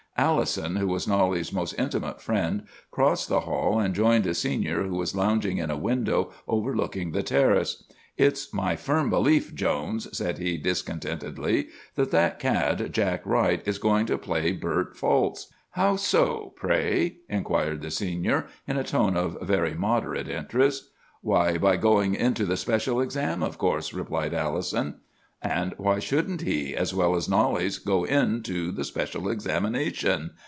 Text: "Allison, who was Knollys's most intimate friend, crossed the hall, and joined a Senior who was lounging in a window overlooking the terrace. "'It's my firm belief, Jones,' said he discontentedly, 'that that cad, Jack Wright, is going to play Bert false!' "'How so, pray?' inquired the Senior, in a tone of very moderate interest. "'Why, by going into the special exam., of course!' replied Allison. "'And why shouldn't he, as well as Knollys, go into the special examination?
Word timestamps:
"Allison, 0.17 0.75
who 0.75 0.87
was 0.87 1.07
Knollys's 1.07 1.51
most 1.53 1.73
intimate 1.79 2.21
friend, 2.21 2.67
crossed 2.91 3.27
the 3.27 3.39
hall, 3.39 3.79
and 3.79 3.95
joined 3.95 4.27
a 4.27 4.35
Senior 4.35 4.83
who 4.83 4.93
was 4.95 5.15
lounging 5.15 5.57
in 5.57 5.71
a 5.71 5.77
window 5.77 6.31
overlooking 6.47 7.09
the 7.11 7.23
terrace. 7.23 7.83
"'It's 8.17 8.53
my 8.53 8.75
firm 8.75 9.09
belief, 9.09 9.55
Jones,' 9.55 10.15
said 10.15 10.37
he 10.37 10.57
discontentedly, 10.57 11.69
'that 11.95 12.11
that 12.11 12.39
cad, 12.39 12.93
Jack 12.93 13.25
Wright, 13.25 13.63
is 13.65 13.79
going 13.79 14.05
to 14.05 14.17
play 14.19 14.51
Bert 14.51 14.95
false!' 14.95 15.51
"'How 15.71 15.95
so, 15.95 16.53
pray?' 16.55 17.15
inquired 17.27 17.81
the 17.81 17.89
Senior, 17.89 18.45
in 18.67 18.77
a 18.77 18.83
tone 18.83 19.17
of 19.17 19.39
very 19.41 19.73
moderate 19.73 20.27
interest. 20.27 20.91
"'Why, 21.21 21.57
by 21.57 21.77
going 21.77 22.13
into 22.13 22.45
the 22.45 22.57
special 22.57 23.01
exam., 23.01 23.41
of 23.41 23.57
course!' 23.57 23.91
replied 23.91 24.35
Allison. 24.35 24.97
"'And 25.43 25.73
why 25.79 25.97
shouldn't 25.97 26.41
he, 26.41 26.75
as 26.75 26.93
well 26.93 27.15
as 27.15 27.27
Knollys, 27.27 27.79
go 27.79 28.03
into 28.03 28.71
the 28.71 28.83
special 28.83 29.27
examination? 29.27 30.33